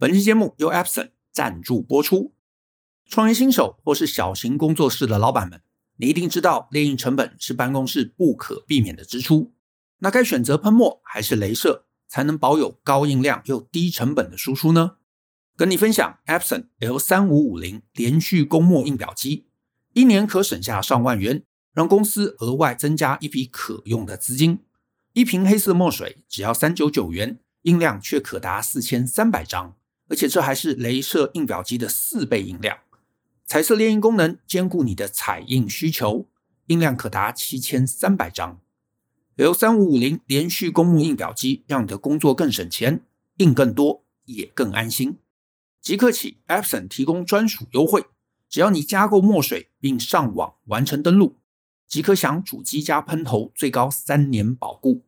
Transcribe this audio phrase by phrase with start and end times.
[0.00, 2.32] 本期节目由 Epson 赞助播出。
[3.04, 5.60] 创业新手或是小型工作室的老板们，
[5.96, 9.52] 你一定知道，列印成本是办公室不可避免的支出。
[9.98, 14.98] 那该选择喷墨还是镭射，才能保有高印量又低成本的输出呢？
[15.56, 19.48] 跟你分享 Epson L3550 连续供墨印表机，
[19.94, 21.42] 一年可省下上万元，
[21.72, 24.60] 让公司额外增加一笔可用的资金。
[25.14, 29.74] 一瓶黑色墨水只要三九九元，印量却可达四千三百张，
[30.08, 32.78] 而且这还是镭射印表机的四倍印量。
[33.44, 36.26] 彩色列印功能兼顾你的彩印需求，
[36.66, 38.60] 印量可达七千三百张。
[39.36, 43.02] L3550 连续供墨印表机，让你的工作更省钱，
[43.36, 45.18] 印更多也更安心。
[45.80, 48.04] 即刻起，Epson 提供专属优惠，
[48.48, 51.36] 只要你加购墨水并上网完成登录，
[51.86, 55.04] 即可享主机加喷头最高三年保固。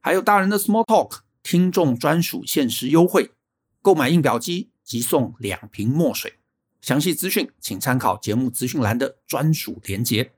[0.00, 3.32] 还有大人的 Small Talk 听众专属限时优惠，
[3.88, 6.34] 购买印表机即送两瓶墨水。
[6.82, 10.32] 详细资讯请参考节目资讯栏的专属连结。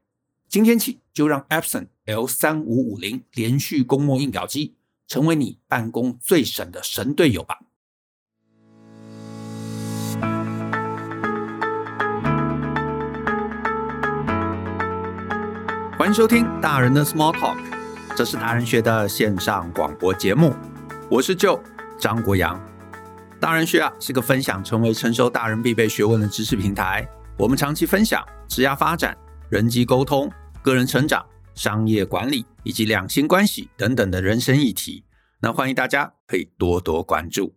[0.48, 4.76] 今天起就让 Epson L3550 连续供墨印表机
[5.08, 7.58] 成为你办公最省的神队友吧。
[15.98, 17.58] 欢迎收听大人的 Small Talk，
[18.16, 20.54] 这是达人学的线上广播节目。
[21.10, 21.60] 我是 Joe
[21.98, 22.69] 张国阳。
[23.40, 27.08] 大人学啊是个分享成为成熟大人必备学问的知识平台。
[27.38, 29.16] 我们长期分享职业发展、
[29.48, 30.30] 人际沟通、
[30.62, 31.24] 个人成长、
[31.54, 35.04] 商业管理以及两性关系等等的人生议题。
[35.40, 37.56] 那欢迎大家可以多多关注。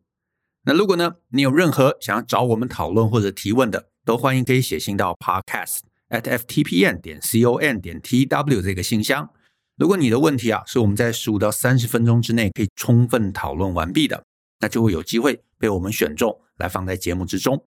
[0.64, 5.80] 那如果呢你有任何想要找我们讨论或者提问的，都欢迎可以写信到 Podcast。
[6.10, 9.30] at ftpn 点 com 点 tw 这个信箱，
[9.76, 14.24] 如果你的问题啊是我们在十五到三十分钟之内可以充分讨论完毕的，
[14.64, 17.66] 那就会有机会被我们选中来放在节目之中。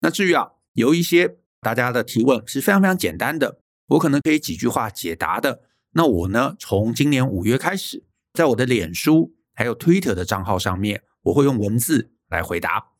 [0.00, 5.62] 那至于啊有一些大家的提问是非常非常简单的，我可能可以几句话解答的，
[5.94, 12.92] 那我呢从今年五月开始，在我的脸书还有 Twitter 的账号上面，我会用文字来回答。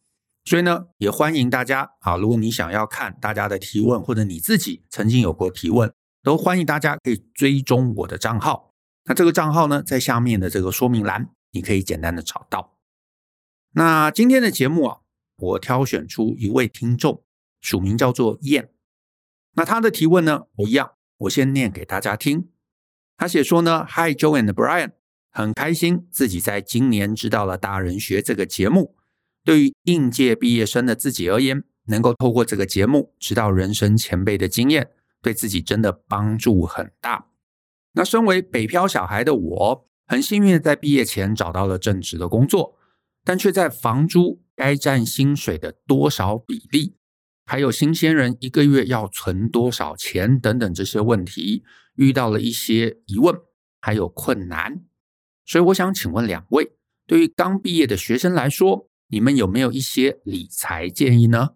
[0.44, 5.92] 所以呢，也欢迎大家啊，如果你想要看大家的提问，或者你自己曾经有过提问，
[6.24, 8.74] 都欢迎大家可以追踪我的账号。
[9.04, 12.79] 那这个账号呢，在下面的这个说明栏，你可以简单的找到。
[13.72, 14.98] 那今天的节目啊，
[15.36, 17.22] 我挑选出一位听众，
[17.60, 18.70] 署名叫做燕。
[19.54, 22.48] 那他的提问呢，我一样，我先念给大家听。
[23.16, 24.92] 他写说呢，Hi Joe and Brian，
[25.30, 28.96] 很开心自己在今年知道了大人学这个节目。
[29.44, 34.90] 对于应届毕业生的自己而言，能够透过这个节目知道人生前辈的经验，
[35.22, 37.28] 对自己真的帮助很大。
[37.92, 42.78] 那身为北漂小孩的我，很幸运在毕业前找到了正职的工作，
[43.30, 46.96] 但却在房租该占薪水的多少比例，
[47.46, 51.62] 还有新鲜人一个月要存多少钱等等这些问题，
[51.94, 53.32] 遇到了一些疑问，
[53.80, 54.82] 还有困难。
[55.46, 56.72] 所以我想请问两位，
[57.06, 61.50] 对于刚毕业的学生来说，你们有没有一些理财建议呢？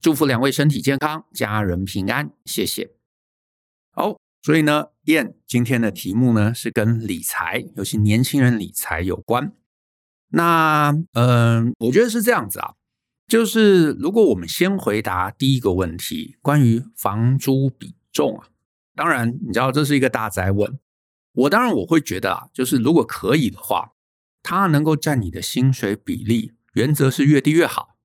[0.00, 2.92] 祝福两位身体健康，家人平安，谢谢。
[3.90, 9.52] 好，所以呢，燕今天的题目呢是跟理财，尤其年轻人理财有关。
[10.30, 12.74] 那嗯、我觉得是这样子啊，
[13.28, 18.48] 就是如果我们先回答第一个问题，关于房租比重啊，
[18.94, 20.78] 当然你知道这是一个大哉问。
[21.32, 23.92] 我当然我会觉得啊，就是如果可以的话，
[24.42, 26.52] 它能够占你的薪水比例。
[26.74, 27.96] 原则是越低越好，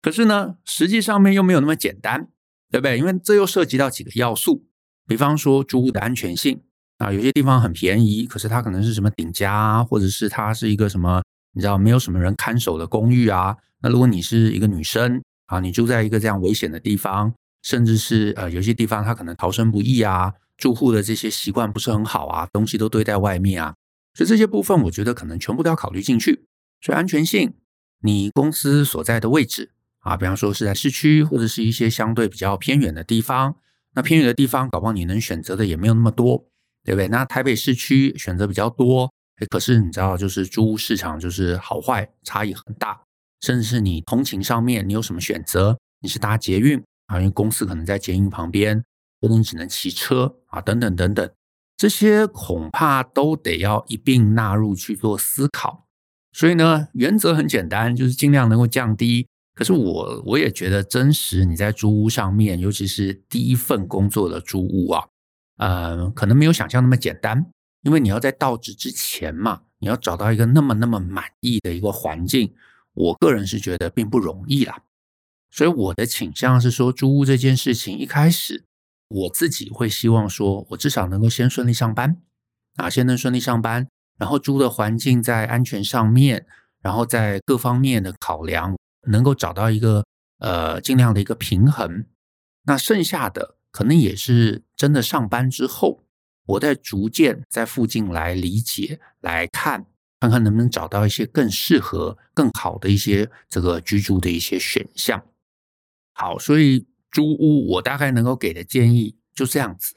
[0.00, 2.28] 可是呢，实际上面又没有那么简单，
[2.70, 2.96] 对不对？
[2.96, 4.64] 因为这又涉及到几个要素，
[5.06, 6.62] 比方说租屋的安全性
[6.96, 11.22] 啊，有些地方很便宜，可是它可能是什么顶加啊，或者是它是一个什么，
[11.54, 13.56] 你知道没有什么人看守的公寓啊。
[13.80, 23.74] 那如果你是一个女生啊，你住在一个这样危险的地方，甚至是呃有些地方它可能逃生不易啊，住户的这些习惯不是很好啊，东西都堆在外面啊，
[24.14, 26.44] 所以这些部分我觉得可能全部都要考虑进去，
[26.80, 27.54] 所以安全性。
[28.04, 33.54] 你公司所在的位置啊，比方说是在市区，或者是一些相对比较偏远的地方。
[33.94, 36.46] 那偏远的地方，搞不好你能选择的也没有那么多，
[36.82, 37.08] 对不对？
[37.08, 39.12] 那台北市区选择比较多，
[39.46, 43.00] 可是你知道，就是租屋市场就是好坏差异很大。
[43.40, 45.76] 甚至是你通勤上面，你有什么选择？
[46.00, 48.84] 你是搭捷运啊，因为公司可能在捷运旁边，
[49.20, 51.30] 或者你只能骑车啊，等等等等，
[51.76, 55.86] 这些恐怕都得要一并纳入去做思考。
[56.32, 59.26] 所以呢，原则很简单，就是尽量能够降低。
[59.54, 65.04] 可是我我也觉得，真实你在租屋上面，尤其是第一份工作的租屋啊，
[65.58, 67.51] 呃，可能没有想象那么简单。
[67.82, 72.54] 因为你要在到职之前嘛，你要找到一个那么那么满意的一个环境，
[72.94, 74.82] 我个人是觉得并不容易啦。
[75.50, 78.64] 所以我的倾向是说，租屋这件事情一开始，
[79.08, 82.16] 我自己会希望说，我至少能够先顺利上班
[82.76, 83.86] 啊，先能顺利上班，
[84.18, 86.46] 然后租的环境在安全上面，
[86.80, 88.76] 然后在各方面的考量，
[89.08, 90.04] 能够找到一个
[90.38, 92.06] 呃尽量的一个平衡。
[92.64, 96.01] 那剩下的可能也是真的上班之后，
[96.52, 99.86] 我在逐渐在附近来理解、来看，
[100.20, 105.24] 看看能不能找到一些更适合、更好的一些这个居住的一些选项。
[106.12, 109.94] 好，所以租屋我大概能够给的建议就这样子。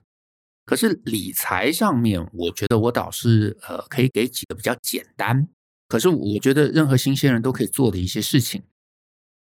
[0.65, 5.47] 可是理财上面，我觉得我倒是呃可以给几个比较简单，
[5.87, 8.63] 可是我觉得任何新鲜人都可以做的一些事情。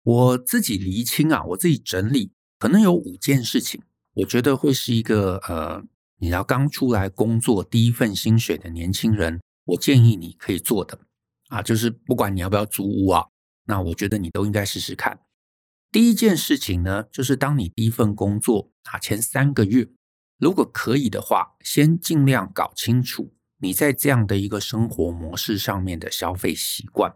[0.03, 3.81] 我自己厘清啊，我自己整理，可能有五件事情，
[4.13, 5.83] 我觉得会是一个呃，
[6.19, 10.99] 你要刚出来工作第一份薪水的年轻人，我建议你可以做的
[11.49, 13.27] 啊，就是不管你要不要租屋啊，
[13.65, 15.19] 那我觉得你都应该试试看。
[15.91, 19.89] 第一件事情呢，就是当你第一份工作啊，前三个月，
[20.37, 27.15] 如果可以的话，先尽量搞清楚你在这样的一个生活模式上面的消费习惯。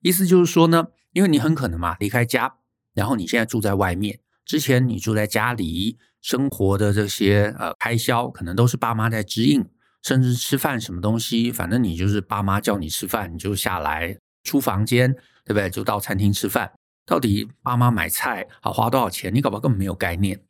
[0.00, 2.58] 意思就是说呢，因为你很可能嘛离开家，
[2.92, 9.62] 然后你现在住在外面，之前你住在家里，生活的这些呃开销可能都是爸妈在支应，
[10.02, 15.12] 甚至吃饭什么东西，反正你就是爸妈叫你吃饭，你就下来出房间，
[15.44, 15.68] 对不对？
[15.68, 16.72] 就到餐厅吃饭。
[17.04, 19.34] 到底爸妈买菜好花多少钱？
[19.34, 20.42] 你搞不好根本没有概念。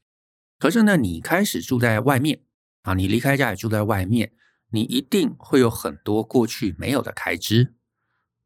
[0.60, 2.38] 可是呢，你开始住在外面
[2.82, 4.30] 啊，你离开家也住在外面，
[4.70, 7.74] 你一定会有很多过去没有的开支。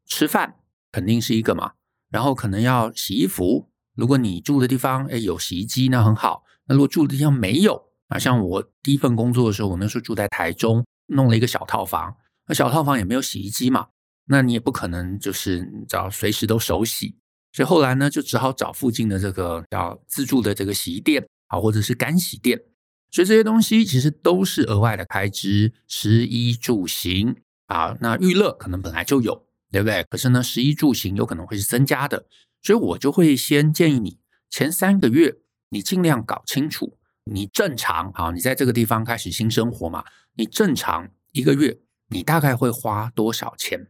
[0.07, 0.55] 吃饭
[0.91, 1.73] 肯定是一个嘛，
[2.09, 3.69] 然后可能要洗衣服。
[3.93, 6.43] 如果你住的地方诶有洗衣机，那很好。
[6.69, 12.15] 那如果住的地方没有啊，像我第一份工作的时候，我那时候住在台中，弄了一个小套房。
[12.47, 13.87] 那小套房也没有洗衣机嘛，
[14.27, 17.15] 那你也不可能就是找随时都手洗。
[17.51, 22.59] 所以后来呢，就只好找附近的这个叫自助的这个洗衣店啊，或者是干洗店。
[23.11, 27.35] 所以这些东西其实都是额外的开支，食衣住行
[27.65, 27.97] 啊。
[28.01, 30.05] 那娱乐可能本来就有，对不对？
[30.09, 32.27] 可是呢，食衣住行有可能会是增加的。
[32.61, 34.19] 所以我就会先建议你，
[34.51, 35.37] 前三个月
[35.69, 40.03] 你尽量搞清楚，你正常啊，你在这个地方开始新生活嘛，
[40.35, 41.79] 你正常一个月
[42.09, 43.87] 你大概会花多少钱？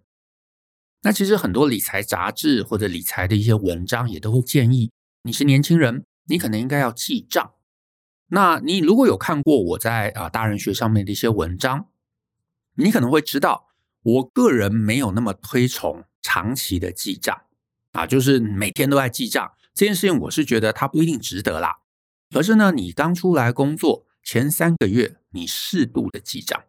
[1.02, 4.92] 那其实很多理财杂志或者理财的一些文章也都会建议，
[5.24, 7.54] 你是年轻人，你可能应该要记账。
[8.28, 11.88] 那你如果有看过我在啊大人学上面的一些文章，
[12.76, 13.70] 你可能会知道，
[14.04, 17.42] 我个人没有那么推崇长期的记账
[17.94, 21.78] 啊，就是每天都在记账这件事情，我是觉得它不一定值得啦。
[22.32, 26.62] 可是呢，你刚出来工作前三个月，你适度的记账，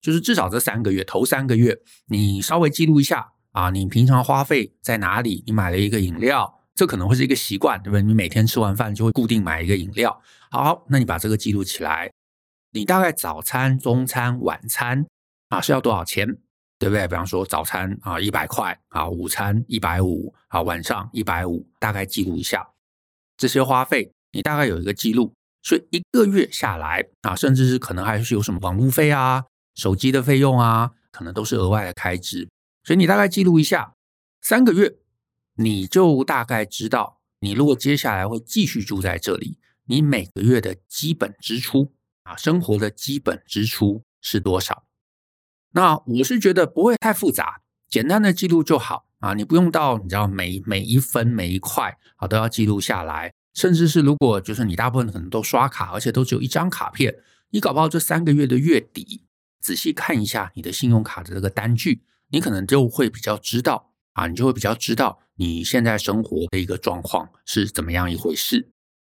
[0.00, 3.32] 就是至少这三个月头三个月，你稍微记录一下。
[3.50, 5.42] 啊，你平常花费在哪里？
[5.48, 8.02] 你买了一个饮料，这可能会是一个习惯，对不对？
[8.02, 10.22] 你每天吃完饭就会固定买一个饮料。
[10.52, 12.12] 好，那你把这个记录起来。
[12.70, 15.06] 你大概早餐、中餐、晚餐
[15.48, 16.38] 啊是要多少钱？
[16.84, 17.08] 对不对？
[17.08, 22.68] 比方说早餐啊一百块啊，午餐一百五啊，晚上一百五，大概记录一下
[23.38, 25.32] 这些花费，你大概有一个记录。
[25.62, 29.44] 所以一个月下来啊，甚至是可能还是有什么网路费啊、
[29.74, 32.46] 手机的费用啊，可能都是额外的开支。
[32.82, 33.94] 所以你大概记录一下，
[34.42, 34.96] 三个月，
[35.54, 39.56] 你就大概知道，你如果接下来会继续住在这里，
[39.86, 41.94] 你每个月的基本支出
[42.24, 44.84] 啊，生活的基本支出是多少？
[45.74, 57.14] 那我是觉得不会太复杂，简单的记录就好啊，你不用到你知道每每一分每一块啊都要记录下来，甚至是如果就是你大部分可能都刷卡，而且都只有一张卡片，
[57.50, 59.24] 你搞不好这三个月的月底，
[59.60, 62.02] 仔细看一下你的信用卡的这个单据。
[62.30, 68.70] 你可能就会比较知道啊，你就会比较知道你现在生活的一个状况是怎么样一回事。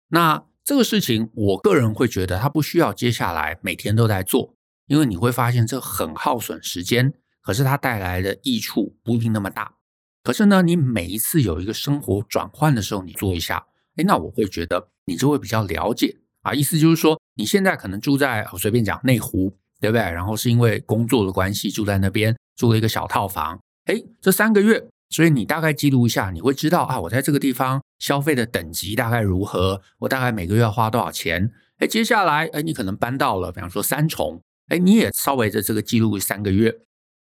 [0.08, 4.54] 那这个事情，我个人会觉得它不需要接下来每天都在做，
[4.88, 9.76] 因为你会发现这很耗损时间，可是它带来的益处不一定那么大。
[10.24, 13.64] 可是呢，你每一次有一个生活转换的时候，你做一下，
[13.96, 16.52] 诶，那我会觉得你就会比较了解啊。
[16.52, 20.02] 意思就是说，你现在可能住在我随便讲内湖，对不对？
[20.02, 22.36] 然后是因为工作的关系住在那边。
[22.56, 31.52] 租了一个小套房，诶，这三个月，所以你大概记录一下，你会知道啊，我在这个地方消费的等级大概如何，我大概每个月要花多少钱。
[31.78, 36.80] 诶，接下来，诶，你可能搬到了，比方说三重，诶，你也稍微的这个记录三个月，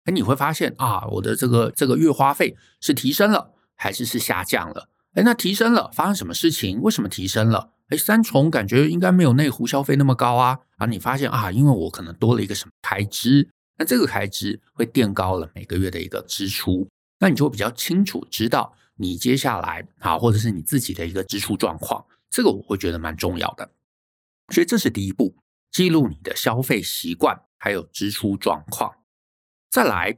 [0.06, 4.90] 诶，你会发现啊，我的这个这个月花费是提升了还是是下降了？
[5.16, 6.82] 诶，那提升了，发生什么事情？
[6.82, 7.72] 为什么提升了？
[7.90, 13.50] 诶，三重感觉应该没有内湖消费那么高啊，啊，你发现啊，因为我可能多了一个什么开支。
[13.80, 16.88] 那这个开支会垫高了每个月的一个支出，
[17.20, 23.70] 那你就会比较清楚知道你接下来啊，或者是你自己的一个支出状况，这个我会觉得蛮重要的。
[24.52, 25.36] 所以这是第一步，
[25.72, 28.96] 记录你的消费习惯还有支出状况。
[29.70, 30.18] 再来，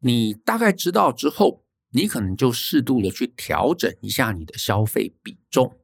[0.00, 5.76] 你大概知道之后，你可能就适度的去调整一下你的消费比重。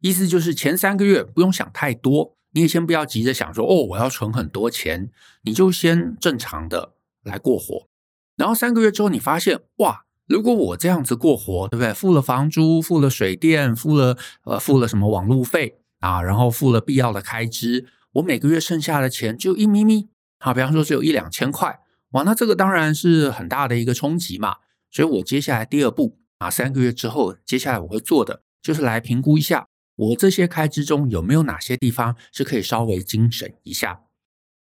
[0.00, 5.10] 意思就是前三个月不用想太多，你也先不要急着想说哦，我要存很多钱，
[5.42, 7.88] 你就先正常的来过活。
[8.36, 10.06] 然后三个月之后，你发现哇。
[10.26, 11.92] 如果我这样子过活，对不对？
[11.92, 24.56] 付了房租，付了水电，付了呃，付了什么网路费啊，然后付了必要的开支，我每个月剩下的钱就一咪咪，好，比方说只有一两千块，哇，那这个当然是很大的一个冲击嘛。
[24.90, 34.00] 所以我接下来第二步啊，三个月之后，接下来我会做的就是来评估一下，我这些开支中有没有哪些地方是可以稍微精省一下。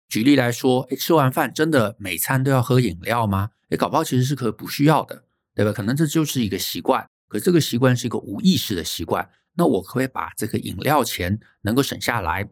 [0.08, 3.50] 举例来说，诶，吃完饭真的每餐都要喝饮料吗？
[3.70, 5.24] 诶，搞不好其实是可以不需要的。
[5.54, 5.70] 对吧？
[5.70, 9.28] 可能这就是一个习惯，可这个习惯是一个无意识的习惯。
[9.54, 12.48] 那我可不可以把这个饮料钱能够省下来？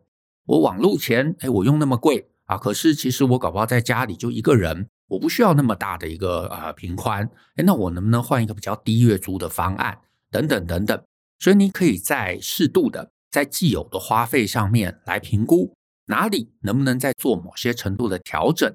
[0.50, 2.58] 我网路钱，哎，我用那么贵啊？
[2.58, 7.30] 可是其实我搞不好在家里就一个人，我不需要那么大的一个呃频宽。
[7.54, 9.98] 哎，那我能不能换一个比较低月租的方案？
[10.28, 11.00] 等等等等。
[11.38, 15.72] 所以你可以在适度的在既有的花费上面来评估
[16.06, 18.74] 哪里能不能再做某些程度的调整。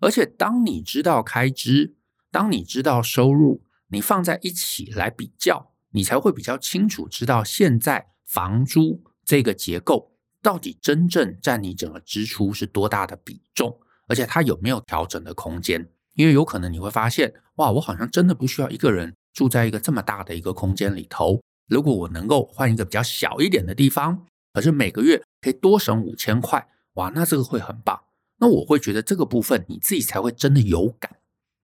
[0.00, 1.96] 而且当你知道开支。
[2.32, 10.11] 当你知道收入，你放在一起来比较，你才会比较清楚知道现在房租这个结构
[10.42, 15.88] 到底真正占你整个支出是多大的比重，而且它有没有调整的空间。
[16.14, 21.40] 因为有可能你会发现，哇，我好像真的不需要一个人住在一个这么大的一个空间里头。
[21.68, 27.98] 如果我能够换一个比较小一点的地方，可是每个月可以多省五千块，哇，那这个会很棒。
[28.40, 31.16] 那我会觉得这个部分你自己才会真的有感。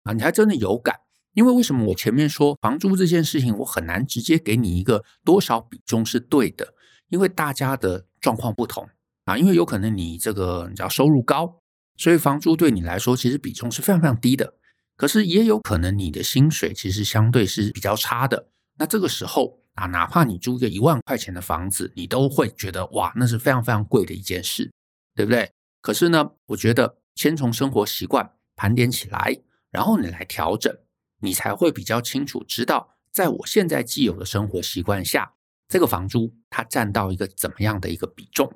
[0.04, 1.00] 啊，你还真的有感，
[1.33, 6.75] 因为为什么我前面说房租这件事情，我很难直接给你一个多少比重是对的，
[7.09, 8.89] 因为大家的状况不同
[9.25, 11.61] 啊，因为有可能你这个你知道收入高，
[11.97, 14.55] 所以房租对你来说其实比重是非常非常低的，
[14.97, 18.49] 可是也有可能你的薪水其实相对是比较差的，
[18.79, 24.73] 那这个时候啊，哪怕你租个一万块钱的房子，你都会觉得哇，那是非常非常贵的一件事，
[25.15, 25.51] 对不对？
[25.81, 29.39] 可是呢，我觉得先从生活习惯盘点起来。
[29.73, 30.75] 然后你来调整，
[31.21, 35.35] 你才会比较清楚知道，在我现在既有的生活习惯下，
[35.69, 38.53] 这个房租它占到一个怎么样的一个比重。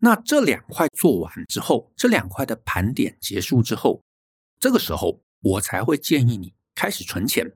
[0.00, 4.02] 那这两块做完之后，这两块的盘点结束之后，
[4.60, 7.52] 这个时候我才会建议你开始存钱。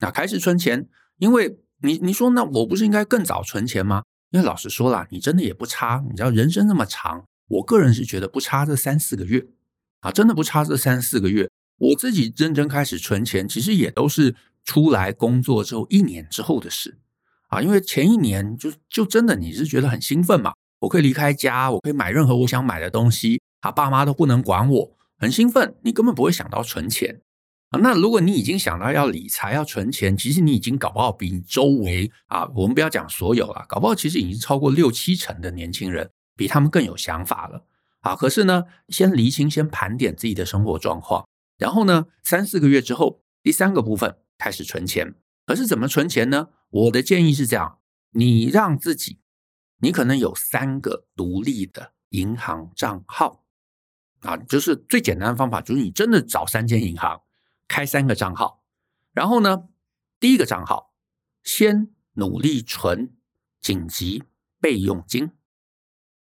[0.00, 4.02] 那开始存钱，因为你你说，那我不是应该更早存钱吗？
[4.30, 6.04] 因为老实说啦，你真的也不差。
[6.10, 9.46] 你知道人生那么长，我个人是觉得不差这三四个月
[10.00, 11.50] 啊，真的不差这三四个月。
[11.78, 14.34] 我自己认真开始存钱，其实也都是
[14.64, 16.98] 出来工作之后一年之后的事
[17.52, 17.62] 啊。
[17.62, 25.76] 因为前一年就就真的你是觉得很兴奋嘛，我可以离开家，我可以买任何我想买的东西啊，爸妈都不能管我，很兴奋。
[25.82, 27.20] 你根本不会想到存钱
[27.70, 27.78] 啊。
[27.80, 37.64] 那如果你已经想到要理财、要存钱，其实你已经搞不好比你周围啊，我们不要讲所有了，搞不好其实已经超过六七成的年轻人比他们更有想法了
[38.00, 38.16] 啊。
[38.16, 41.26] 可是呢，先厘清、先盘点自己的生活状况。
[41.58, 45.14] 然后呢，三四个月之后，第三个部分开始存钱。
[45.46, 46.48] 可是怎么存钱呢？
[46.72, 47.78] 我的建议是这样：
[48.10, 49.20] 你让自己，
[49.78, 53.44] 你可能有三个独立的银行账号
[54.20, 57.22] 啊，就是最简单的方法，就是你真的找三间银行
[57.68, 58.64] 开三个账号。
[59.12, 59.68] 然后呢，
[60.18, 60.92] 第一个账号
[61.42, 63.14] 先努力存
[63.60, 64.24] 紧急
[64.60, 65.30] 备用金，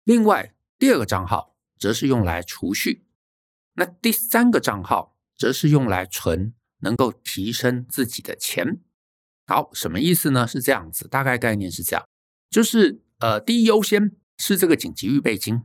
[0.04, 3.06] 另外第二个账号则是用来储蓄。
[3.74, 5.16] 那第三个账号。
[5.40, 8.82] 则是用来存能够提升自己的钱。
[9.50, 10.48] 好，什么意思呢？
[10.48, 12.06] 是这样子，大概概念是这样，
[12.52, 15.64] 就是呃，第一优先是这个紧急预备金。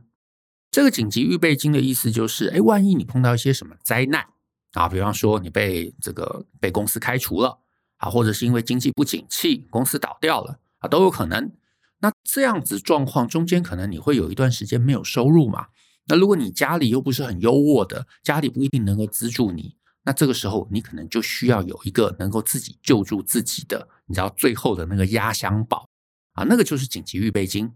[0.71, 4.25] 这个紧急预备金的意思就是，哎，万一你碰到一些什么灾难
[4.73, 7.59] 啊，比方说你被这个被公司开除了
[7.97, 11.51] 啊，或者是因为经济不景气，公司倒掉了啊，都有可能。
[11.99, 15.67] 那这样子状况中间，可能你会有一段时间没有收入嘛。
[16.07, 19.75] 那如果你家里又不是很优渥的，家里不一定能够资助你，
[20.05, 25.89] 那这个时候你可能就需要有一个能够自己救助自己的，你知道最后的那个压箱宝
[26.33, 27.73] 啊，那个就是紧急预备金。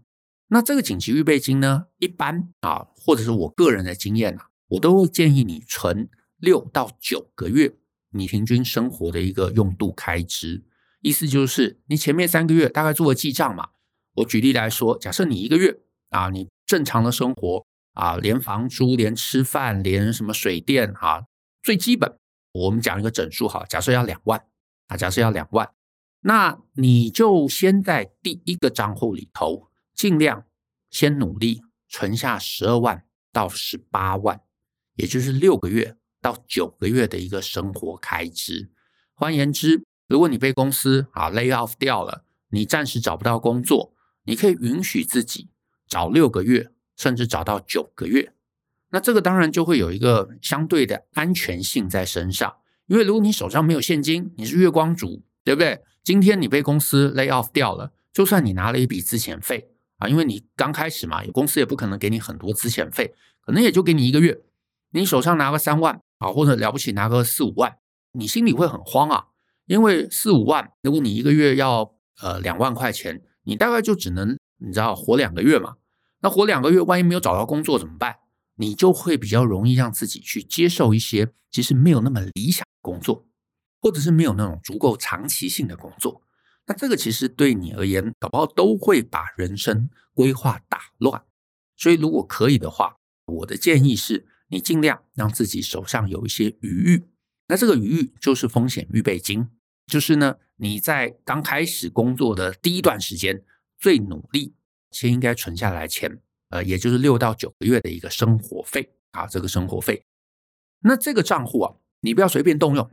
[0.48, 6.08] 那这个紧急预备金呢，一般啊，或者是我个人的经验啊，我都会建议你存
[6.38, 7.74] 六到九个月，
[8.10, 10.64] 你平均生活的一个用度开支。
[11.02, 13.70] 意思就是你前面三个月大概做个记账嘛。
[14.14, 17.66] 我举例来说，假设你一个月啊，你正常的生活。
[17.94, 21.24] 啊，连房租、连吃饭、连什么水电啊，
[21.60, 22.16] 最基本，
[22.52, 24.44] 我们讲一个整数哈，假设要两万
[24.88, 25.70] 啊，假设要两万，
[26.20, 30.44] 那你就先在第一个账户里头，尽量
[30.90, 34.40] 先努力存下十二万到十八万，
[34.96, 38.70] 也就是六个月到九个月的一个生活开支。
[39.14, 45.50] 换言之，如果你被公司啊 lay off 掉了，你暂时找不到工作，你可以允许自己
[45.86, 48.34] 找六个月，甚至找到九个月。
[48.90, 52.52] 那这个当然就会有一个相对的安全性在身上，
[52.86, 55.80] 因为如果你手上没有现金，你是月光族，对不对？
[56.02, 64.40] 今天你被公司 lay off 掉了，就算你拿了一笔资遣费啊，因为你刚开始嘛，公司也不可能给你很多资遣费，可能也就给你一个月。
[64.92, 67.76] 你手上拿个三万啊，或者了不起拿个四五万，
[68.12, 69.26] 你心里会很慌啊，
[69.66, 75.76] 因为四五万，如果你一个月要呃两万块钱，你大概就只能你知道活两个月嘛。
[76.22, 78.16] 那活两个月，万一没有找到工作怎么办？
[78.60, 83.26] 你就会比较容易让自己去接受一些其实没有那么理想的工作。
[83.82, 86.20] 或者是没有那种足够长期性的工作，
[86.66, 91.24] 那这个其实对你而言，搞不好都会把人生规划打乱。
[91.78, 97.06] 所以，如果可以的话，我的建议是你尽量让自己手上有一些余裕。
[97.48, 99.48] 那这个余裕就是风险预备金，
[99.86, 103.42] 就是呢，你在刚开始工作的第一段时间
[103.78, 104.54] 最努力，
[104.90, 110.04] 先应该存下来钱，呃，也就是六到九个月的一个生活费啊，这个生活费。
[110.80, 112.90] 那这个账户啊，你不要随便动用。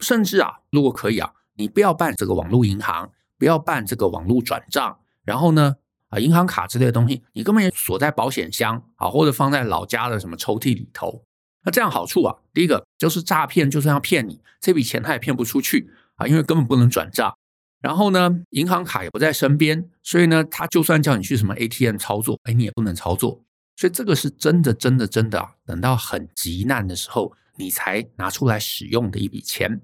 [0.00, 5.76] 甚至啊，如果可以啊，你不要办这个网络银行，不要办这个网络转账，然后呢，
[6.08, 11.24] 啊，银行卡之类的东西，你根本也锁在保险箱啊，或者放在老家的什么抽屉里头。
[11.62, 17.38] 那这样好处啊，第一个就是诈骗就算要骗你，这笔钱他也骗不出去啊，因为根本不能转账。
[17.84, 23.44] 然后呢，银行卡也不在身边，所以呢，他就算叫你去什么 ATM 操作，哎，你也不能操作。
[23.76, 27.34] 所以这个是真的，真的，真的啊，等到很急难的时候。
[27.56, 29.80] 你才拿出来使用的一笔钱，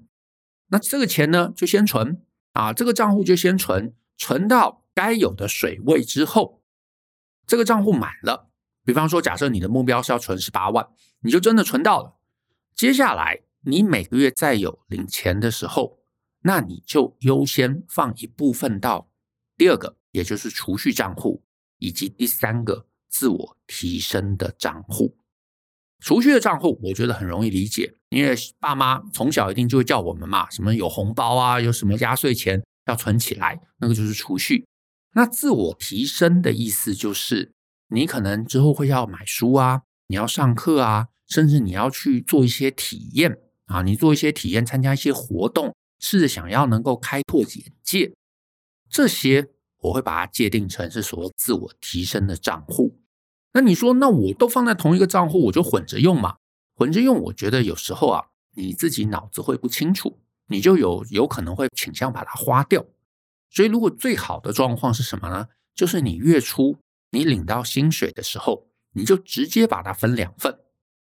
[0.71, 2.21] 那这个钱呢，就先存
[2.55, 6.63] 啊，这个账户就先存，存到该有的水位之后，
[7.47, 8.51] 这个账户满了。
[8.85, 10.89] 比方说，假设你的目标是要存十八万，
[11.21, 12.17] 你就真的存到了。
[12.75, 16.00] 接下来，你每个月再有领钱的时候，
[16.43, 19.11] 那你就优先放一部分到
[19.57, 21.43] 第二个，也就是储蓄账户，
[21.79, 25.17] 以及第三个自我提升的账户。
[26.03, 34.65] 储蓄的账户，我觉得很容易理解，因为爸妈从小一定就会叫我们嘛，什么有红包啊，有什么压岁钱要存起来，那个就是储蓄。
[35.13, 37.53] 那自我提升的意思就是，
[37.89, 48.13] 你可能之后会要买书啊，你要上课啊，甚至你要去做一些体验啊，你做一些体验，参加一些活动，试着想要能够开拓眼界，
[48.89, 52.99] 这些我会把它界定成是所谓自我提升的账户。
[53.53, 56.37] 那你说，那我都放在同一个账户，我就混着用嘛？
[56.75, 62.87] 混着用，我觉得有时候啊，你自己脑子会不清楚，你就有有可能会倾向把它花掉。
[63.51, 65.49] 所以，如果最好的状况是什么呢？
[65.75, 66.79] 就是你月初
[67.11, 70.61] 你领到薪水的时候，你就直接把它分两份。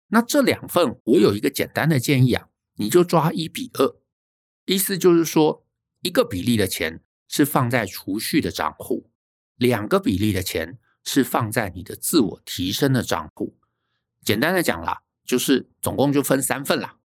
[0.09, 3.97] 那这两份，我有一个简单的建议啊，你就抓一比二，
[4.75, 5.67] 意思就是说，
[6.03, 9.11] 一个比例的钱是放在储蓄的账户，
[9.57, 10.79] 两个比例的钱。
[11.03, 13.57] 是放在你的自我提升的账户。
[14.23, 16.99] 简单的讲啦，就是总共就分三份啦。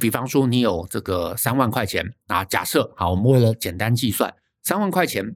[0.00, 5.34] 比方说，你有这个三万块钱啊，假设好，我们为了简单计算，三万块钱，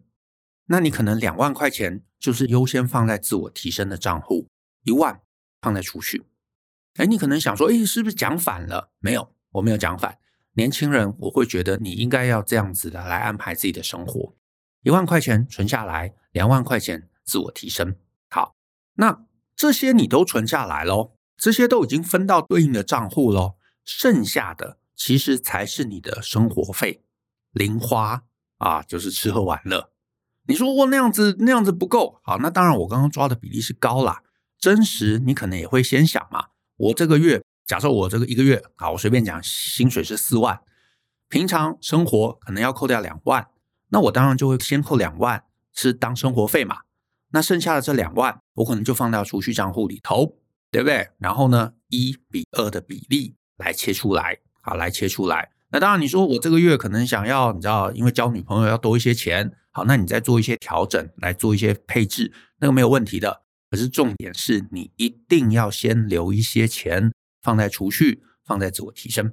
[0.66, 4.48] 那你可能两万块钱就是优先放在自我提升的账户，
[4.84, 5.20] 一万
[5.60, 6.24] 放在储蓄。
[6.94, 8.92] 哎，你可能想说，哎，是不是讲反了？
[9.00, 10.16] 没有，我没有讲反。
[10.56, 14.34] 年轻人，我会觉得你应该要这样子的来安排自己的生活：
[14.82, 17.08] 一万块钱存下来，两万块钱。
[17.28, 17.96] 自我提升，
[18.30, 18.54] 好，
[18.94, 19.24] 那
[19.56, 27.02] 这些你都存下来喽，这些都已经分到对应的账户喽，剩下的其实才是你的生活费、
[27.50, 28.22] 零花
[28.58, 29.90] 啊，就是吃喝玩乐。
[30.46, 34.22] 你说我那样子那样子不够，好，那当然我刚刚抓的比例是高啦。
[34.56, 40.60] 真实你可能也会先想嘛，我这个月假设我这个一个月，好，我随便讲，薪水是四万，
[41.28, 43.48] 平常生活可能要扣掉两万，
[43.88, 46.78] 那我当然就会先扣两万是当生活费嘛。
[47.32, 50.36] 那剩下的这两万，我可能就放到储蓄账户里头，
[50.70, 51.08] 对不对？
[51.18, 55.50] 然后呢，一比二的比例来切出来，好，来切出来。
[55.70, 63.42] 那当然，你说我这个月可能想要，你知道，因为交女朋友要多一些钱，好，那你再做一些调整，来做一些配置，那个没有问题的。
[63.68, 67.10] 可是重点是你一定要先留一些钱
[67.46, 69.32] 放在储蓄，放在自我提升。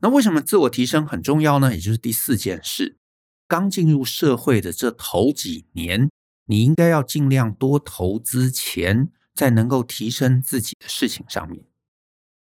[0.00, 1.72] 那为什么自我提升很重要呢？
[1.72, 2.98] 也就是第四件事，
[3.46, 6.10] 刚进入社会的这头几年。
[6.50, 11.62] 你应该要尽量多投资钱在能够提升自己的事情上面。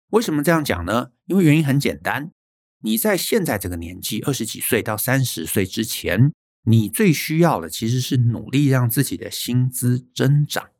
[0.08, 1.10] 为什么这样讲呢？
[1.26, 2.32] 因为原因很简单，
[2.80, 6.32] 你在现在这个年纪，二十几岁到三十岁之前，
[6.64, 10.70] 你最需要的其实是努力让自己的薪资增长。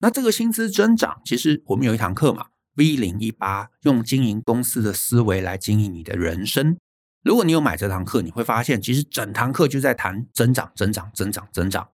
[0.00, 6.76] 那这个薪资增长，其实我们有一堂课嘛，V 零一八，用经营公司的思维来经营你的人生。
[7.22, 11.88] 如果你有买这堂课，你会发现，其实整堂课就在谈增长、增长、增长、增长。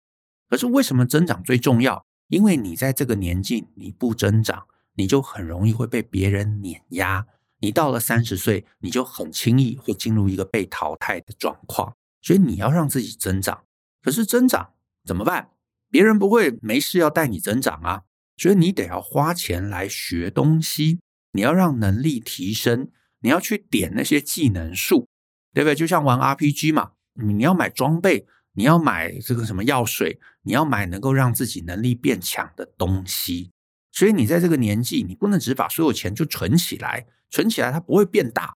[0.49, 2.05] 可是为什么增长最重要？
[2.29, 7.27] 因为你在这个年纪你不增长，你就很容易会被别人碾压。
[7.61, 11.95] 你到了三十岁，你就很轻易会进入一个被淘汰的状况。
[12.23, 13.65] 所以你要让自己增长。
[14.03, 14.73] 可是增长
[15.05, 15.51] 怎么办？
[15.91, 18.03] 别人不会没事要带你增长啊。
[18.41, 20.99] 所以你得要花钱来学东西，
[21.33, 25.07] 你要让能力提升，你要去点那些技能树。
[25.53, 25.75] 对不对？
[25.75, 33.51] 就像玩 RPG 嘛，你要买装备，你要买这个什么药水，你要买能够让自己能力变强的东西。
[33.91, 38.55] 所以你在这个年纪，你不能只把所有钱就存起来，存起来它不会变大。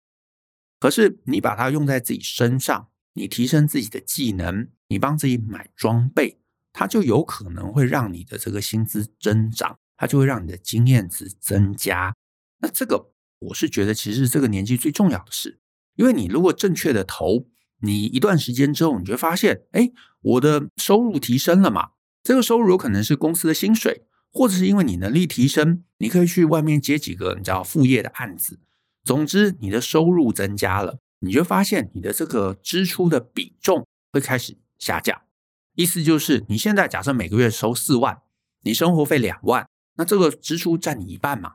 [0.82, 6.40] 可是你把它用在自己身上，你提升自己的技能，你帮自己买装备，
[6.74, 12.16] 它就有可能会让你的这个薪资增长，它就会让你的经验值增加。
[12.60, 15.60] 那这个我是觉得，其实这个年纪最重要的事。
[15.96, 17.48] 因为你如果正确的投，
[17.82, 21.92] 你一段时间之后，你就会发现，哎，我的收入提升了嘛。
[22.24, 28.60] 这个收入有可能是公司的薪水，或者是因为你能力提升，你可以去外面接几个你知道副业的案子。
[29.04, 35.20] 总之，你的收入增加了，你就发现你的这个支出的比重会开始下降。
[35.76, 38.22] 意思就是，你现在假设每个月收四万，
[38.64, 41.54] 你生活费两万，那这个支出占你一半嘛。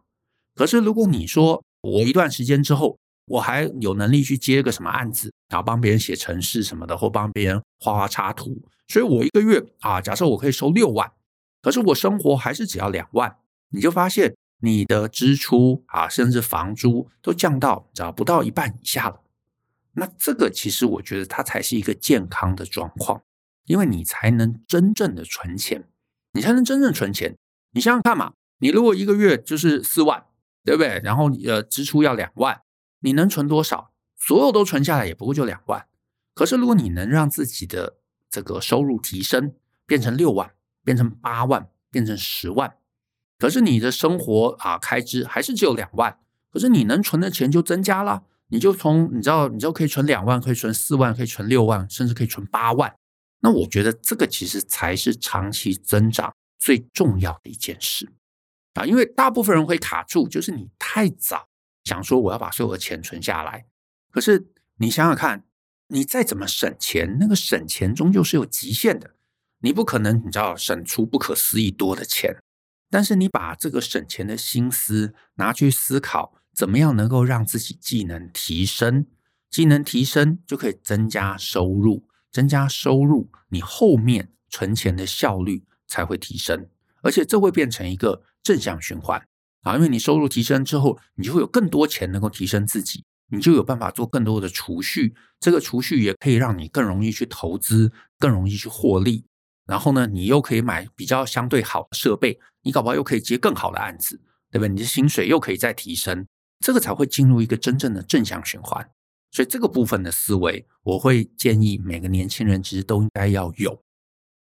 [0.54, 8.62] 可是如果你说我一段时间之后，我还有能力去接个什么案子，然后帮别人写程式什么的，或帮别人画画插图。
[8.88, 11.12] 所以我一个月啊，假设我可以收六万，
[11.60, 13.36] 可是我生活还是只要两万，
[13.70, 19.20] 你就发现你的支出啊，甚至房租都降到只要不到一半以下了。
[19.94, 23.22] 那这个其实我觉得它才是一个健康的状况，
[23.66, 25.84] 因为你才能真正的存钱，
[26.32, 27.36] 你才能真正存钱。
[27.72, 30.24] 你想想看嘛，你如果一个月就是四万，
[30.64, 31.00] 对不对？
[31.04, 32.62] 然后呃，支出要两万。
[33.00, 33.92] 你能存多少？
[34.16, 35.86] 所有都存下来也不过就两万。
[36.34, 37.98] 可是如果你能让自己的
[38.30, 39.54] 这个收入提升，
[39.86, 40.52] 变成六万，
[40.82, 42.76] 变成八万，变成十万，
[43.38, 46.18] 可是你的生活啊开支还是只有两万。
[46.50, 52.96] 可是你能存的钱就增加了，你就从你知道，你就可以存两万，可以存四万，可以存六万，甚至可以存八万。
[53.46, 58.12] 那我觉得这个其实才是长期增长最重要的一件事
[58.74, 61.46] 啊，因为大部分人会卡住，就是你太早。
[61.84, 63.66] 想说我要把所有的钱存下来，
[64.10, 65.44] 可是你想想看，
[65.86, 69.14] 你再怎么省钱，那个省钱终究是有极限的。
[69.60, 72.34] 你不可能你知道省出不可思议多的钱，
[72.90, 79.06] 但是你把这个省钱的心思拿去思考，怎么样能够让自己技能提升，
[79.48, 86.68] 技能提升就可以增加收入，增加收入，你后面存钱的效率才会提升，
[87.00, 89.26] 而且这会变成一个正向循环。
[89.62, 95.14] 啊，因为你收入提升之后，你就会有更多钱能够提升自己，你就有办法做更多的储蓄。
[95.40, 99.24] 这个储蓄也可以让你更容易去投资，更容易去获利。
[99.64, 104.20] 然后呢，你又可以买比较相对好的设备，你搞不好又可以接更好的案子，
[104.50, 104.68] 对不对？
[104.68, 106.26] 你的薪水又可以再提升，
[106.60, 108.86] 这个才会进入一个真正的正向循环。
[109.36, 113.78] 所以这个部分的思维，我会建议每个年轻人其实都应该要有。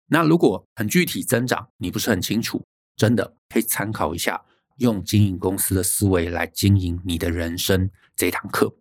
[0.06, 2.64] 那如果很具体增长，你不是很清楚，
[2.96, 4.42] 真的可以参考一下。
[4.78, 8.72] 用经营公司的思维来经营你的人生这堂课，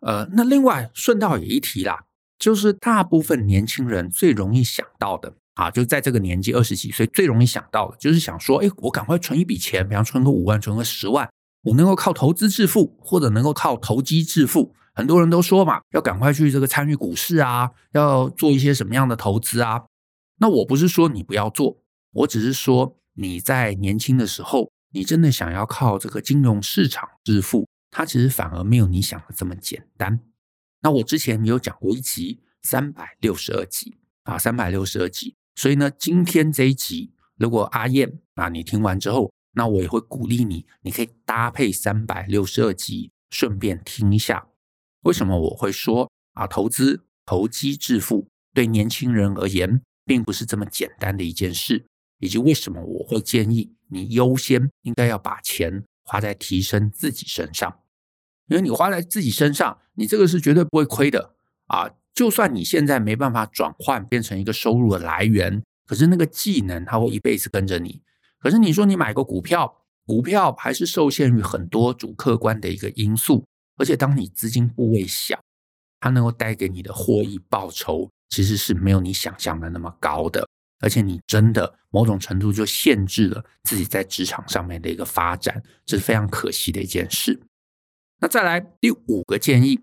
[0.00, 2.06] 呃，那另外顺道也一提啦，
[2.38, 11.28] 就是大部分年轻人最容易想到的啊，就在这个年纪二十几岁最容易想到的，就是想说，哎，我赶快存一笔钱，比方存个五万，存个十万，
[11.64, 14.74] 我能够靠投资致富，或者能够靠投机致富。
[14.94, 19.84] 很多人都说嘛，要赶快去这个参与股市啊，要做一些什么样的投资啊？
[20.38, 21.78] 那我不是说你不要做，
[22.12, 24.70] 我只是说你在年轻的时候。
[24.94, 30.20] 你真的想要靠这个金融市场致富，它其实反而没有你想的这么简单。
[30.82, 35.34] 那我之前有讲过一集三百六十二集啊，三百六十二集。
[35.56, 44.46] 所以呢，今天这一集，如果阿燕啊你听完之后，那我也会鼓励你，你可以搭配三百六十二集，顺便听一下。
[45.02, 51.84] 为什么我会说啊，投资投机致富对年轻人而言，并不是这么简单的一件事。
[52.18, 57.80] 以及为什么我会建议你优先应该要把钱花在提升自己身上？
[58.46, 61.34] 因为你花在自己身上，你这个是绝对不会亏的
[61.66, 61.90] 啊！
[62.14, 68.02] 就算你现在没办法转换变成一个收入的来源，可是那个技能它会一辈子跟着你。
[68.38, 73.44] 可是你说你买个股票，股票还是受限于很多主客观的一个因素，
[73.76, 75.40] 而且当你资金部位小，
[76.00, 80.48] 它能够带给你的获益报酬其实是没有你想象的那么高的，
[80.80, 87.40] 而且你真的某种程度就限制了自己在职场上面的一个发展，这是非常可惜的一件事。
[88.20, 89.80] 那再来第五个建议，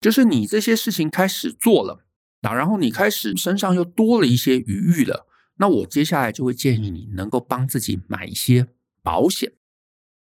[0.00, 2.04] 就是你这些事情开始做了
[2.42, 8.68] 啊，然后你开始身上又多了一些余裕了，那我接下来就会建议你能够帮自己买一些
[9.02, 9.52] 保险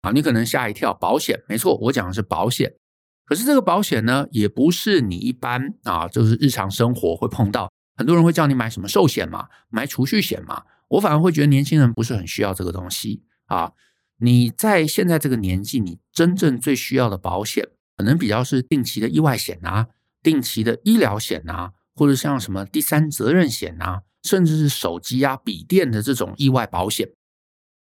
[0.02, 0.12] 啊。
[0.12, 2.76] 你可能吓一跳，保险，没错，我讲的是保险。
[3.26, 7.72] 可是这个保险呢，也不是你一般啊，就是日常生活会碰到。
[7.96, 10.64] 很多人会叫你买什么寿险嘛，买储蓄险嘛。
[10.90, 13.72] 我反而会觉得年轻人不是很需要这个东西啊。
[14.18, 19.88] 你在现在这个年纪，你真正最需要的保险，可能比较是定期的意外险啊，
[20.22, 27.10] 定期的医疗险啊，或者像什么第三责任险啊，甚至是手机啊、笔电的这种意外保险。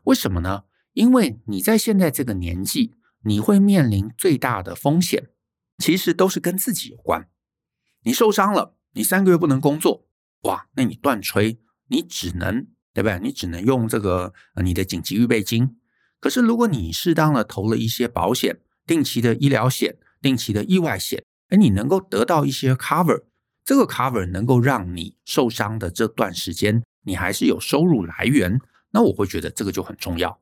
[0.05, 0.63] 为什么呢？
[0.93, 2.93] 因为你在现在这个年纪。
[3.25, 5.29] 你会面临最大的风险，
[5.79, 7.27] 其实都是跟自己有关。
[8.03, 10.07] 你受伤了，你三个月不能工作，
[10.43, 11.57] 哇，那你断炊，
[11.87, 13.19] 你只能，对不对？
[13.19, 14.33] 你只能用这个
[14.63, 15.77] 你的紧急预备金。
[16.19, 23.23] 可是如果你适当的投了一些保险，定期的医疗险、定期的意外险，哎，你能够得到一些 cover，
[23.63, 28.59] 这个 cover 能够让你受伤的这段时间，你还是有收入来源。
[28.91, 30.39] 那我会觉得这个就很重要。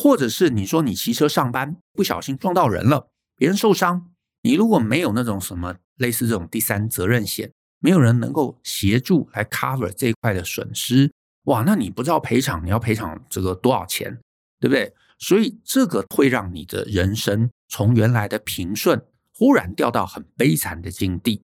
[0.00, 11.12] 或者是你说你骑车上班不小心撞到人了，别人受伤，你如果没有那种什么类似这种第三责任险，没有人能够协助来 cover 这一块的损失，
[11.46, 14.16] 哇，那你不知道赔偿你要赔偿这个多少钱，
[14.60, 14.94] 对不对？
[15.18, 21.42] 所以这个会让你的人生从原来的平顺忽然掉到很悲惨的境地。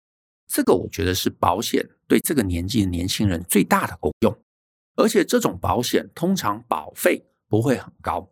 [0.49, 4.37] 这个我觉得是保险对这个年纪的年轻人最大的功用，
[4.97, 8.29] 而且这种保险通常保费不会很高。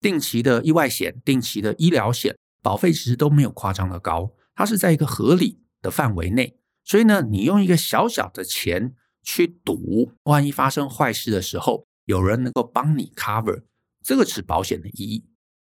[0.00, 6.56] 定期的意外险、定期的医疗险，保费其实都没有夸张的高，它是在一个合理的范围内。
[6.84, 13.62] 所以呢，你用一个小小的钱去赌，万一发生坏事的时候，有人能够帮你 cover，
[14.02, 15.26] 这个是保险的意义。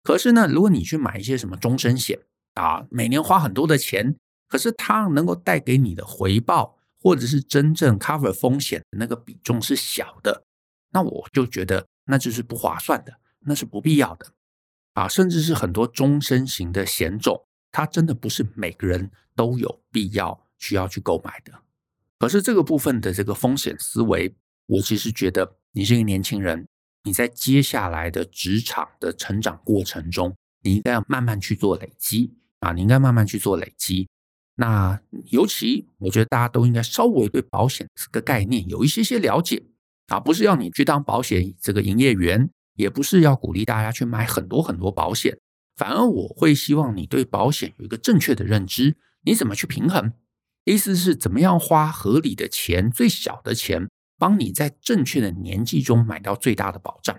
[0.03, 2.21] 可是呢，如果你去买一些什么终身险
[2.55, 4.17] 啊，每年花很多的钱，
[4.49, 10.45] 可是它能够带给你的回报，或者是真正 cover 风险的那个比重是小的，
[10.93, 13.15] 那我就觉得那就是不划算的。
[13.47, 14.27] 那是不必要的
[14.95, 21.53] 啊，甚至是很多终身型的险种，它真的不是每个人都有必要需要去购买的。
[22.19, 24.35] 可是这个部分的这个风险思维，
[24.67, 26.67] 我其实觉得你是一个年轻人，
[27.05, 34.07] 你在接下来的职场的成长过程中，你应该要慢慢去做累积啊，你应该慢慢去做累积。
[34.57, 35.01] 那
[35.31, 39.63] 尤其我觉得大家都应该稍微对保险这个概念有一些些了解
[40.09, 42.51] 啊，不是要你去当保险这个营业员。
[42.81, 45.39] 也不是要鼓励大家去买很多很多保险，
[45.77, 48.97] 反而我会希望你对保险有一个正确的认知。
[49.23, 50.13] 你怎么去平衡？
[50.65, 53.89] 意思是怎么样花合理的钱，最小的钱，
[54.19, 57.19] 帮你在正确的年纪中买到最大的保障。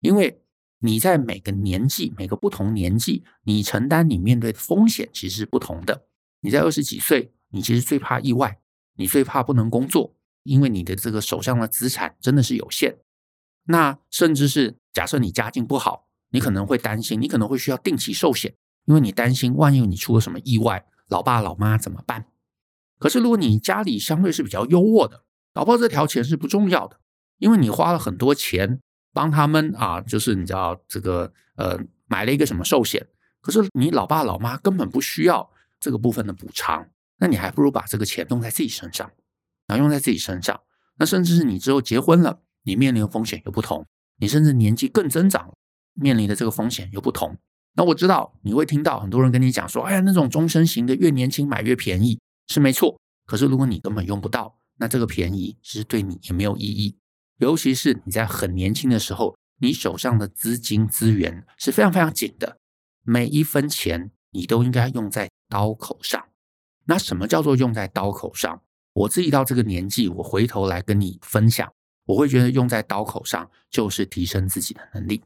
[0.00, 0.42] 因为
[0.80, 6.06] 你在每个年纪，每个不同年纪，你承担你面对的风险其实是不同的。
[6.40, 8.58] 你在二十几岁，你其实最怕意外，
[8.96, 12.96] 你最怕不能工作，因为你的这个手上的资产真的是有限。
[13.64, 18.54] 那甚至是假设你家境不好，你可能会担心，你可能会需要定期寿险，
[18.86, 22.26] 因为你担心万一你出了什么意外，老爸老妈怎么办？
[22.98, 26.98] 可是如果你家里相对是比较优渥的，搞不好这条钱是不重要的，
[27.38, 28.80] 因为你花了很多钱
[29.12, 33.06] 帮他们啊，就是你知道这个呃买了一个什么寿险，
[33.40, 39.10] 可是你老爸老妈根本不需要这个部分的补偿，那你还不如把这个钱用在自己身上，
[39.66, 40.60] 然后用在自己身上，
[40.96, 42.40] 那甚至是你之后结婚了。
[42.64, 43.86] 你面临的风险又不同，
[44.18, 45.52] 你甚至年纪更增长，
[45.94, 47.36] 面临的这个风险又不同。
[47.74, 52.98] 那我知道你会听到很多人跟你讲说：“哎呀，那种终身型的越年轻买越便宜，是没错。
[53.26, 56.96] 可是如果你根本用不到，那这个便宜其实对你也没有意义。
[57.38, 62.58] 尤其是你在很年轻的时候，你手上的资金资源是非常非常紧的，
[63.02, 66.22] 每一分钱你都应该用在刀口上。
[66.84, 68.62] 那什么叫做用在刀口上？
[68.92, 71.72] 我自己到这个年纪，我回头来跟你分享。
[72.12, 75.22] 我会觉得用在刀口上就是提升自己的能力。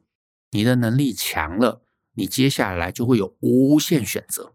[0.53, 1.83] 你的能力强了，
[2.15, 4.55] 你接下来就会有无限选择。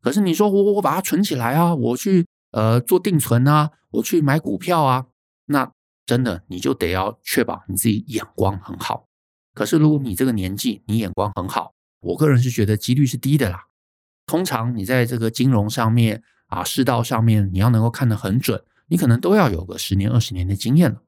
[0.00, 5.06] 可是你说我我把它存起来啊，我去呃做定存啊，我去买股票啊，
[5.46, 5.70] 那
[6.04, 9.06] 真的你就得要确保你自己眼光很好。
[9.54, 13.66] 可是如果你这个年纪你眼光很好，我个人是觉得几率是低的啦。
[14.26, 21.02] 通常你在这个金融上面啊，世道上面，你要能够看得很准，你可能都要有个十年二十年的经验了。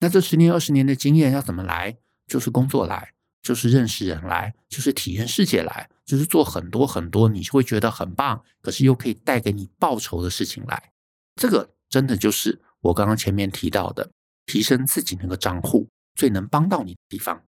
[0.00, 1.96] 那这十年二十年的经验要怎么来？
[2.26, 10.92] 就是工作来，就是认识人来，就是体验世界来，就是做很多很多你就会觉得很棒，可是又可以带给你报酬的事情来。
[11.36, 14.10] 这个真的就是我刚刚前面提到的，
[14.46, 17.44] 提升自己那个账户最能帮到你的地方。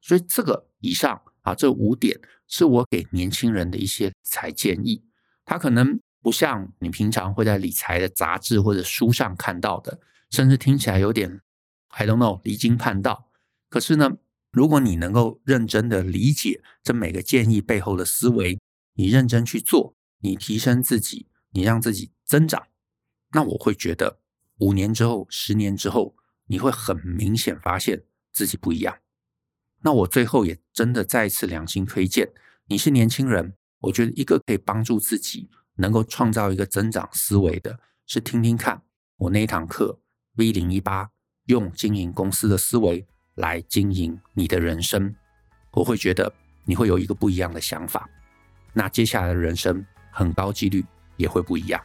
[0.00, 5.02] 所以这个以上啊，这五点是我给年轻人的一些理财建议。
[5.44, 9.98] 它可能不像你平常会在理财的杂志或者书上看到的，
[10.30, 11.40] 甚至听起来有点
[11.88, 13.30] I don't know 离经叛道。
[13.68, 14.16] 可是呢，
[14.50, 18.58] 如果你能够认真的理解这每个建议背后的思维，
[18.94, 22.68] 你认真去做，你提升自己，你让自己增长，
[23.32, 24.20] 那我会觉得
[24.58, 28.98] 五年之后、十年之后，你会很明显发现自己不一样。
[29.82, 32.32] 那我最后也真的再次良心推荐，
[32.66, 38.82] 你是年轻人，我觉得一个可以帮助自己能够创造一个增长思维的，是听听看
[39.18, 40.00] 我那一堂课
[40.34, 41.10] V 零一八，
[41.48, 45.14] 用经营公司的思维来经营你的人生，
[45.72, 46.32] 我会觉得
[46.64, 48.08] 你会有一个不一样的想法，
[48.72, 50.84] 那接下来的人生很高几率
[51.16, 51.80] 也会不一样。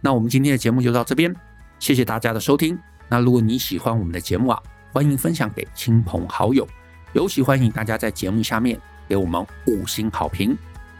[0.00, 1.34] 那我们今天的节目就到这边，
[1.78, 2.78] 谢谢大家的收听。
[3.08, 4.62] 那如果你喜欢我们的节目啊，
[4.92, 6.66] 欢迎分享给亲朋好友。
[7.12, 10.56] 尤其欢迎大家在节目下面给我们五星好评。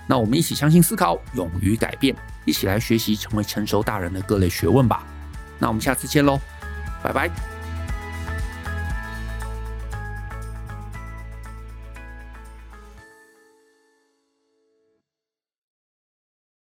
[0.07, 2.15] 那我们一起相信思考，勇于改变，
[2.45, 5.07] 一起来学习成为成熟大人的各类学问吧。
[5.59, 6.39] 那我们下次见喽，
[7.03, 7.60] 拜拜。